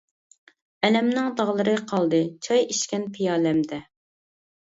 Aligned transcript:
ئەلەمنىڭ 0.87 1.27
داغلىرى 1.41 1.75
قالدى، 1.91 2.23
چاي 2.49 2.65
ئىچكەن 2.69 3.07
پىيالەمدە. 3.19 3.81